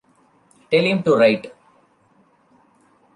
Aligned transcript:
Tell 0.71 0.83
him 0.83 1.03
to 1.03 1.15
write. 1.15 1.53